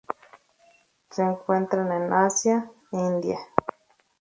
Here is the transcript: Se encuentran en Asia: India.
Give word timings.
Se 1.11 1.21
encuentran 1.21 1.91
en 1.91 2.11
Asia: 2.11 2.71
India. 2.91 3.37